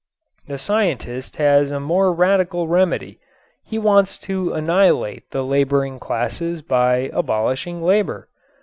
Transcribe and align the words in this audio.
The 0.47 0.57
scientist 0.57 1.35
has 1.35 1.69
a 1.69 1.79
more 1.79 2.11
radical 2.11 2.67
remedy; 2.67 3.19
he 3.63 3.77
wants 3.77 4.17
to 4.21 4.51
annihilate 4.51 5.29
the 5.29 5.43
laboring 5.43 5.99
classes 5.99 6.63
by 6.63 7.11
abolishing 7.13 7.83
labor. 7.83 8.27